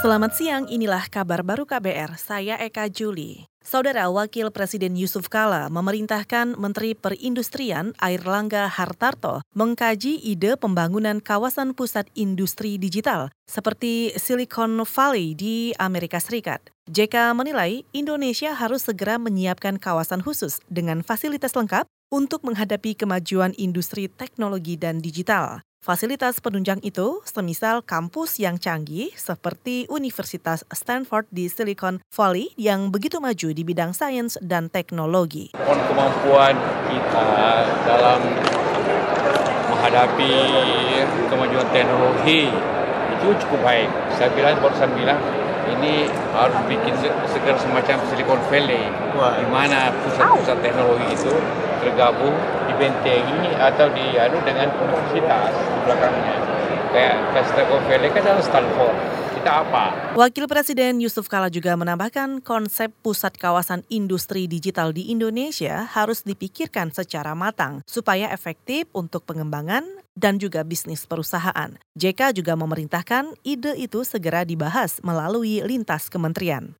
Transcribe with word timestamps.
Selamat 0.00 0.32
siang, 0.32 0.64
inilah 0.64 1.12
kabar 1.12 1.44
baru 1.44 1.68
KBR. 1.68 2.16
Saya 2.16 2.56
Eka 2.56 2.88
Juli. 2.88 3.44
Saudara 3.60 4.08
Wakil 4.08 4.48
Presiden 4.48 4.96
Yusuf 4.96 5.28
Kala 5.28 5.68
memerintahkan 5.68 6.56
Menteri 6.56 6.96
Perindustrian 6.96 7.92
Airlangga 8.00 8.64
Hartarto 8.72 9.44
mengkaji 9.52 10.16
ide 10.24 10.56
pembangunan 10.56 11.20
kawasan 11.20 11.76
pusat 11.76 12.08
industri 12.16 12.80
digital 12.80 13.28
seperti 13.44 14.16
Silicon 14.16 14.80
Valley 14.88 15.36
di 15.36 15.76
Amerika 15.76 16.16
Serikat. 16.16 16.64
JK 16.88 17.36
menilai 17.36 17.84
Indonesia 17.92 18.56
harus 18.56 18.88
segera 18.88 19.20
menyiapkan 19.20 19.76
kawasan 19.76 20.24
khusus 20.24 20.64
dengan 20.72 21.04
fasilitas 21.04 21.52
lengkap 21.52 21.84
untuk 22.08 22.40
menghadapi 22.48 22.96
kemajuan 22.96 23.52
industri 23.60 24.08
teknologi 24.08 24.80
dan 24.80 25.04
digital. 25.04 25.60
Fasilitas 25.80 26.44
penunjang 26.44 26.76
itu 26.84 27.24
semisal 27.24 27.80
kampus 27.80 28.36
yang 28.36 28.60
canggih 28.60 29.16
seperti 29.16 29.88
Universitas 29.88 30.60
Stanford 30.68 31.24
di 31.32 31.48
Silicon 31.48 32.04
Valley 32.12 32.52
yang 32.60 32.92
begitu 32.92 33.16
maju 33.16 33.48
di 33.48 33.64
bidang 33.64 33.96
sains 33.96 34.36
dan 34.44 34.68
teknologi. 34.68 35.56
Kemampuan 35.56 36.52
kita 36.84 37.28
dalam 37.88 38.20
menghadapi 39.72 40.32
kemajuan 41.32 41.64
teknologi 41.72 42.52
itu 43.16 43.26
cukup 43.40 43.64
baik. 43.64 43.88
Saya 44.20 44.28
bilang, 44.36 44.60
baru 44.60 44.76
saya 44.76 44.92
bilang, 44.92 45.16
ini 45.80 46.04
harus 46.36 46.60
bikin 46.68 46.92
segera 47.24 47.56
semacam 47.56 47.96
Silicon 48.12 48.40
Valley, 48.52 48.84
di 49.16 49.46
mana 49.48 49.88
pusat-pusat 50.04 50.60
teknologi 50.60 51.08
itu 51.08 51.32
tergabung 51.80 52.36
dibentengi 52.68 53.56
atau 53.56 53.88
diadu 53.92 54.38
dengan 54.44 54.68
universitas 54.76 55.52
di 55.52 55.78
belakangnya. 55.84 56.36
Kayak 56.90 57.16
Silicon 57.46 57.82
Valley 57.86 58.10
kan 58.10 58.22
adalah 58.26 58.44
Stanford. 58.44 58.96
Kita 59.40 59.64
apa? 59.64 59.84
Wakil 60.18 60.44
Presiden 60.50 61.00
Yusuf 61.00 61.30
Kala 61.30 61.48
juga 61.48 61.72
menambahkan 61.72 62.44
konsep 62.44 62.92
pusat 63.00 63.40
kawasan 63.40 63.86
industri 63.88 64.44
digital 64.44 64.92
di 64.92 65.08
Indonesia 65.08 65.88
harus 65.88 66.20
dipikirkan 66.26 66.92
secara 66.92 67.32
matang 67.32 67.80
supaya 67.88 68.28
efektif 68.34 68.90
untuk 68.92 69.24
pengembangan 69.24 69.86
dan 70.12 70.36
juga 70.36 70.60
bisnis 70.66 71.08
perusahaan. 71.08 71.72
JK 71.96 72.36
juga 72.36 72.52
memerintahkan 72.58 73.38
ide 73.40 73.78
itu 73.80 74.04
segera 74.04 74.44
dibahas 74.44 75.00
melalui 75.00 75.64
lintas 75.64 76.12
kementerian. 76.12 76.76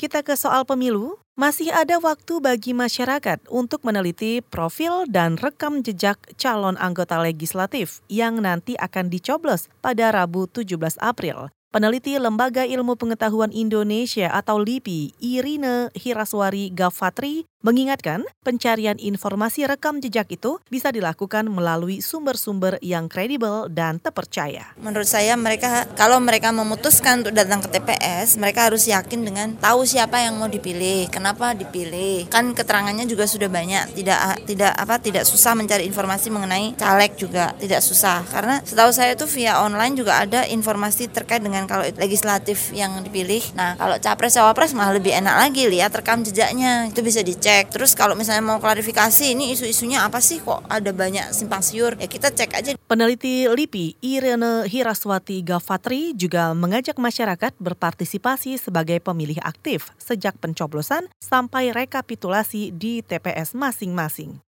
Kita 0.00 0.24
ke 0.24 0.32
soal 0.32 0.64
pemilu. 0.64 1.20
Masih 1.36 1.68
ada 1.76 2.00
waktu 2.00 2.40
bagi 2.40 2.72
masyarakat 2.72 3.44
untuk 3.52 3.84
meneliti 3.84 4.40
profil 4.40 5.04
dan 5.04 5.36
rekam 5.36 5.84
jejak 5.84 6.16
calon 6.40 6.80
anggota 6.80 7.20
legislatif 7.20 8.00
yang 8.08 8.40
nanti 8.40 8.80
akan 8.80 9.12
dicoblos 9.12 9.68
pada 9.84 10.08
Rabu 10.08 10.48
17 10.48 10.96
April. 11.04 11.52
Peneliti 11.70 12.18
Lembaga 12.18 12.66
Ilmu 12.66 12.98
Pengetahuan 12.98 13.54
Indonesia 13.54 14.26
atau 14.34 14.58
LIPI, 14.58 15.14
Irine 15.22 15.86
Hiraswari 15.94 16.74
Gafatri, 16.74 17.46
mengingatkan 17.60 18.24
pencarian 18.40 18.96
informasi 18.96 19.68
rekam 19.68 20.00
jejak 20.00 20.32
itu 20.32 20.56
bisa 20.72 20.88
dilakukan 20.88 21.44
melalui 21.52 22.00
sumber-sumber 22.00 22.80
yang 22.80 23.06
kredibel 23.06 23.68
dan 23.68 24.00
terpercaya. 24.00 24.72
Menurut 24.80 25.04
saya 25.04 25.36
mereka 25.36 25.84
kalau 25.92 26.16
mereka 26.18 26.50
memutuskan 26.56 27.20
untuk 27.20 27.36
datang 27.36 27.60
ke 27.60 27.68
TPS, 27.68 28.40
mereka 28.40 28.72
harus 28.72 28.88
yakin 28.88 29.20
dengan 29.22 29.48
tahu 29.60 29.84
siapa 29.84 30.24
yang 30.24 30.40
mau 30.40 30.48
dipilih, 30.48 31.12
kenapa 31.12 31.52
dipilih. 31.52 32.32
Kan 32.32 32.56
keterangannya 32.56 33.04
juga 33.04 33.28
sudah 33.28 33.52
banyak, 33.52 33.92
tidak 33.92 34.40
tidak 34.48 34.72
apa 34.72 34.96
tidak 34.96 35.24
susah 35.28 35.52
mencari 35.52 35.84
informasi 35.84 36.32
mengenai 36.32 36.72
caleg 36.80 37.12
juga, 37.20 37.52
tidak 37.60 37.84
susah. 37.84 38.24
Karena 38.24 38.64
setahu 38.64 38.90
saya 38.90 39.12
itu 39.12 39.28
via 39.28 39.60
online 39.60 40.00
juga 40.00 40.16
ada 40.16 40.48
informasi 40.48 41.12
terkait 41.12 41.44
dengan 41.44 41.59
dengan 41.60 41.68
kalau 41.68 41.84
legislatif 42.00 42.72
yang 42.72 43.04
dipilih. 43.04 43.44
Nah, 43.52 43.76
kalau 43.76 44.00
capres 44.00 44.32
cawapres 44.40 44.72
malah 44.72 44.96
lebih 44.96 45.12
enak 45.12 45.36
lagi 45.36 45.68
lihat 45.68 45.92
rekam 45.92 46.24
jejaknya. 46.24 46.88
Itu 46.88 47.04
bisa 47.04 47.20
dicek. 47.20 47.68
Terus 47.68 47.92
kalau 47.92 48.16
misalnya 48.16 48.40
mau 48.40 48.56
klarifikasi 48.56 49.36
ini 49.36 49.52
isu-isunya 49.52 50.00
apa 50.00 50.24
sih 50.24 50.40
kok 50.40 50.64
ada 50.72 50.88
banyak 50.96 51.36
simpang 51.36 51.60
siur? 51.60 52.00
Ya 52.00 52.08
kita 52.08 52.32
cek 52.32 52.50
aja. 52.56 52.70
Peneliti 52.88 53.44
LIPI 53.44 54.00
Irene 54.00 54.64
Hiraswati 54.64 55.44
Gafatri 55.44 56.16
juga 56.16 56.56
mengajak 56.56 56.96
masyarakat 56.96 57.52
berpartisipasi 57.60 58.56
sebagai 58.56 58.96
pemilih 59.04 59.44
aktif 59.44 59.92
sejak 60.00 60.40
pencoblosan 60.40 61.12
sampai 61.20 61.76
rekapitulasi 61.76 62.72
di 62.72 63.04
TPS 63.04 63.52
masing-masing. 63.52 64.49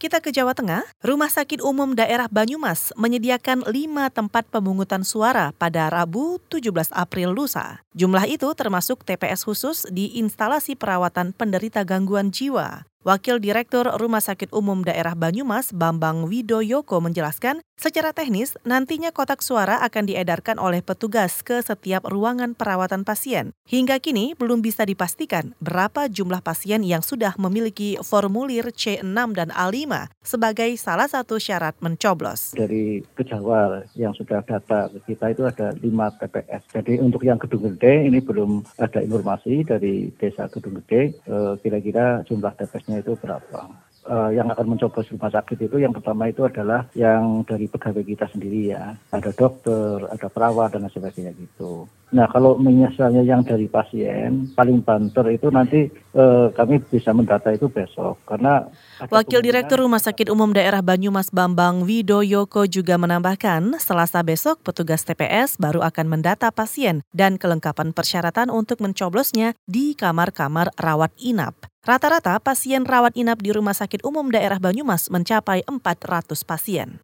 Kita 0.00 0.24
ke 0.24 0.32
Jawa 0.32 0.56
Tengah, 0.56 0.88
Rumah 1.04 1.28
Sakit 1.28 1.60
Umum 1.60 1.92
Daerah 1.92 2.24
Banyumas 2.32 2.88
menyediakan 2.96 3.68
lima 3.68 4.08
tempat 4.08 4.48
pemungutan 4.48 5.04
suara 5.04 5.52
pada 5.52 5.92
Rabu 5.92 6.40
17 6.48 6.88
April 6.96 7.36
lusa. 7.36 7.84
Jumlah 7.92 8.24
itu 8.24 8.48
termasuk 8.56 9.04
TPS 9.04 9.44
khusus 9.44 9.84
di 9.92 10.16
instalasi 10.16 10.72
perawatan 10.72 11.36
penderita 11.36 11.84
gangguan 11.84 12.32
jiwa. 12.32 12.88
Wakil 13.00 13.40
Direktur 13.40 13.88
Rumah 13.88 14.20
Sakit 14.20 14.52
Umum 14.52 14.84
Daerah 14.84 15.16
Banyumas, 15.16 15.72
Bambang 15.72 16.28
Widoyoko 16.28 17.00
menjelaskan, 17.00 17.64
secara 17.80 18.12
teknis 18.12 18.60
nantinya 18.60 19.08
kotak 19.08 19.40
suara 19.40 19.80
akan 19.80 20.04
diedarkan 20.04 20.60
oleh 20.60 20.84
petugas 20.84 21.40
ke 21.40 21.64
setiap 21.64 22.04
ruangan 22.04 22.52
perawatan 22.52 23.08
pasien. 23.08 23.56
Hingga 23.64 24.04
kini 24.04 24.36
belum 24.36 24.60
bisa 24.60 24.84
dipastikan 24.84 25.56
berapa 25.64 26.12
jumlah 26.12 26.44
pasien 26.44 26.84
yang 26.84 27.00
sudah 27.00 27.32
memiliki 27.40 27.96
formulir 28.04 28.68
C6 28.68 29.16
dan 29.32 29.48
A5 29.48 30.12
sebagai 30.20 30.68
salah 30.76 31.08
satu 31.08 31.40
syarat 31.40 31.80
mencoblos. 31.80 32.52
Dari 32.52 33.00
kejawal 33.16 33.88
yang 33.96 34.12
sudah 34.12 34.44
data 34.44 34.92
kita 35.08 35.32
itu 35.32 35.48
ada 35.48 35.72
5 35.72 35.80
TPS. 36.20 36.68
Jadi 36.76 37.00
untuk 37.00 37.24
yang 37.24 37.40
Gedung 37.40 37.64
Gede 37.64 38.12
ini 38.12 38.20
belum 38.20 38.60
ada 38.76 39.00
informasi 39.00 39.64
dari 39.64 40.12
Desa 40.20 40.52
Gedung 40.52 40.84
Gede 40.84 41.16
eh, 41.16 41.54
kira-kira 41.64 42.28
jumlah 42.28 42.52
TPS 42.60 42.89
itu 42.98 43.14
berapa. 43.14 43.70
Uh, 44.00 44.32
yang 44.32 44.48
akan 44.48 44.74
mencoba 44.74 45.04
rumah 45.04 45.28
sakit 45.28 45.60
itu 45.60 45.76
yang 45.76 45.92
pertama 45.92 46.24
itu 46.32 46.40
adalah 46.42 46.88
yang 46.96 47.44
dari 47.44 47.68
pegawai 47.68 48.02
kita 48.02 48.26
sendiri 48.32 48.74
ya. 48.74 48.96
Ada 49.12 49.30
dokter, 49.36 50.08
ada 50.08 50.26
perawat 50.26 50.74
dan 50.74 50.88
sebagainya 50.88 51.36
gitu. 51.36 51.86
Nah 52.10 52.26
kalau 52.32 52.58
misalnya 52.58 53.22
yang 53.22 53.44
dari 53.44 53.68
pasien 53.68 54.50
paling 54.56 54.80
banter 54.80 55.28
itu 55.30 55.52
nanti 55.52 55.86
eh, 56.14 56.48
kami 56.54 56.82
bisa 56.86 57.10
mendata 57.10 57.50
itu 57.50 57.66
besok 57.66 58.18
karena 58.26 58.66
Wakil 59.08 59.40
Direktur 59.40 59.80
Rumah 59.80 60.02
Sakit 60.02 60.28
Umum 60.28 60.52
Daerah 60.52 60.84
Banyumas 60.84 61.32
Bambang 61.32 61.86
Widoyoko 61.86 62.68
juga 62.68 63.00
menambahkan 63.00 63.80
Selasa 63.80 64.20
besok 64.20 64.60
petugas 64.60 65.02
TPS 65.06 65.56
baru 65.56 65.82
akan 65.86 66.06
mendata 66.06 66.52
pasien 66.52 67.02
dan 67.10 67.40
kelengkapan 67.40 67.96
persyaratan 67.96 68.52
untuk 68.52 68.84
mencoblosnya 68.84 69.56
di 69.64 69.96
kamar-kamar 69.96 70.70
rawat 70.76 71.10
inap. 71.18 71.56
Rata-rata 71.80 72.36
pasien 72.44 72.84
rawat 72.84 73.16
inap 73.16 73.40
di 73.40 73.56
Rumah 73.56 73.72
Sakit 73.72 74.04
Umum 74.04 74.28
Daerah 74.28 74.60
Banyumas 74.60 75.08
mencapai 75.08 75.64
400 75.64 76.44
pasien. 76.44 77.00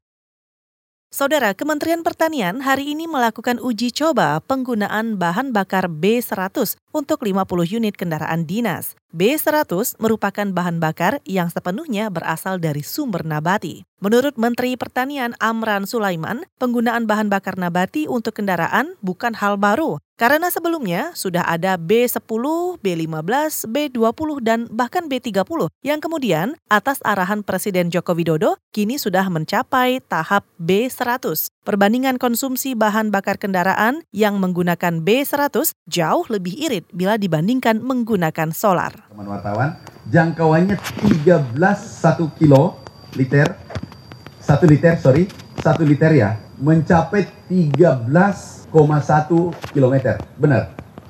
Saudara, 1.17 1.57
Kementerian 1.57 2.05
Pertanian 2.05 2.61
hari 2.61 2.93
ini 2.93 3.09
melakukan 3.09 3.57
uji 3.57 3.89
coba 3.89 4.37
penggunaan 4.45 5.17
bahan 5.17 5.49
bakar 5.49 5.89
B100 5.89 6.77
untuk 6.93 7.25
50 7.25 7.41
unit 7.73 7.97
kendaraan 7.97 8.45
dinas. 8.45 8.93
B100 9.17 9.97
merupakan 9.97 10.45
bahan 10.53 10.77
bakar 10.77 11.25
yang 11.25 11.49
sepenuhnya 11.49 12.13
berasal 12.13 12.61
dari 12.61 12.85
sumber 12.85 13.25
nabati. 13.25 13.89
Menurut 14.05 14.37
Menteri 14.37 14.77
Pertanian 14.77 15.33
Amran 15.41 15.89
Sulaiman, 15.89 16.45
penggunaan 16.61 17.09
bahan 17.09 17.33
bakar 17.33 17.57
nabati 17.57 18.05
untuk 18.05 18.37
kendaraan 18.37 18.93
bukan 19.01 19.33
hal 19.41 19.57
baru. 19.57 19.97
Karena 20.17 20.49
sebelumnya 20.49 21.13
sudah 21.13 21.45
ada 21.45 21.77
B10, 21.77 22.25
B15, 22.81 23.69
B20, 23.69 24.31
dan 24.41 24.65
bahkan 24.73 25.13
B30 25.13 25.69
yang 25.85 26.01
kemudian 26.01 26.57
atas 26.73 27.05
arahan 27.05 27.45
Presiden 27.45 27.93
Joko 27.93 28.17
Widodo 28.17 28.57
kini 28.73 28.97
sudah 28.97 29.29
mencapai 29.29 30.01
tahap 30.09 30.49
B100. 30.57 31.53
Perbandingan 31.69 32.17
konsumsi 32.17 32.73
bahan 32.73 33.13
bakar 33.13 33.37
kendaraan 33.37 34.09
yang 34.09 34.41
menggunakan 34.41 35.05
B100 35.05 35.77
jauh 35.85 36.25
lebih 36.33 36.65
irit 36.65 36.89
bila 36.97 37.21
dibandingkan 37.21 37.85
menggunakan 37.85 38.57
solar. 38.57 38.97
Teman 39.13 39.29
wartawan, 39.29 39.77
jangkauannya 40.09 40.81
13 41.13 41.53
1 41.53 42.41
kilo 42.41 42.81
liter, 43.21 43.53
1 44.41 44.65
liter 44.65 44.97
sorry, 44.97 45.29
1 45.61 45.77
liter 45.85 46.09
ya, 46.17 46.41
mencapai 46.61 47.29
13 47.49 48.57
13,1 48.73 49.73
km. 49.73 49.95
Benar. 50.37 50.63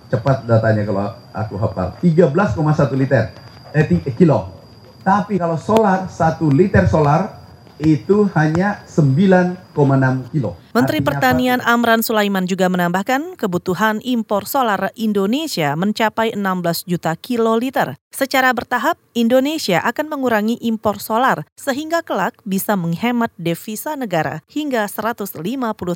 Cepat 0.07 0.47
datanya 0.47 0.87
kalau 0.87 1.07
aku 1.35 1.55
hafal. 1.59 1.99
13,1 1.99 2.95
liter. 2.95 3.35
Eh, 3.75 3.85
kilo. 4.15 4.55
Tapi 5.03 5.39
kalau 5.39 5.59
solar, 5.59 6.07
1 6.07 6.51
liter 6.51 6.87
solar 6.87 7.46
itu 7.79 8.27
hanya 8.33 8.81
9,6 8.89 10.33
kilo. 10.33 10.57
Menteri 10.73 10.99
Artinya 11.01 11.09
Pertanian 11.13 11.61
apa? 11.61 11.73
Amran 11.77 12.01
Sulaiman 12.01 12.49
juga 12.49 12.73
menambahkan 12.73 13.37
kebutuhan 13.37 14.01
impor 14.01 14.49
solar 14.49 14.91
Indonesia 14.97 15.77
mencapai 15.77 16.33
16 16.33 16.89
juta 16.89 17.13
kiloliter. 17.15 18.01
Secara 18.09 18.51
bertahap, 18.57 18.97
Indonesia 19.13 19.85
akan 19.85 20.09
mengurangi 20.09 20.57
impor 20.65 20.97
solar 20.97 21.45
sehingga 21.61 22.01
kelak 22.01 22.41
bisa 22.49 22.73
menghemat 22.75 23.29
devisa 23.37 23.93
negara 23.93 24.41
hingga 24.49 24.89
150 24.89 25.37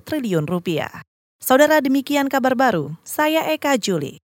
triliun 0.05 0.44
rupiah. 0.44 1.00
Saudara 1.41 1.81
demikian 1.81 2.29
kabar 2.29 2.53
baru, 2.53 2.93
saya 3.00 3.49
Eka 3.49 3.81
Juli. 3.81 4.21